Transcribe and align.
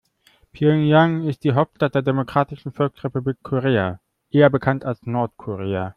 Pjöngjang 0.51 1.27
ist 1.27 1.43
die 1.43 1.53
Hauptstadt 1.53 1.93
der 1.93 2.01
Demokratischen 2.01 2.71
Volksrepublik 2.73 3.37
Korea, 3.43 3.99
eher 4.31 4.49
bekannt 4.49 4.83
als 4.83 5.05
Nordkorea. 5.05 5.89